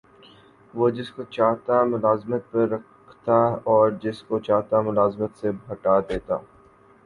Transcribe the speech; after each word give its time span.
وہ 0.73 0.89
جس 0.89 1.11
کو 1.11 1.23
چاہتا 1.29 1.83
ملازمت 1.85 2.49
پر 2.51 2.67
رکھتا 2.69 3.37
اور 3.65 3.91
جس 4.03 4.21
کو 4.23 4.39
چاہتا 4.39 4.81
ملازمت 4.81 5.37
سے 5.37 5.49
ہٹا 5.71 5.99
دیتا 6.09 6.37